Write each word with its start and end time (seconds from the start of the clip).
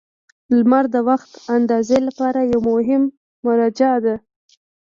•لمر 0.57 0.85
د 0.95 0.95
وخت 1.09 1.31
اندازې 1.55 1.97
لپاره 2.07 2.39
یوه 2.51 2.65
مهمه 2.71 3.09
مرجع 3.45 3.93
ده. 4.05 4.15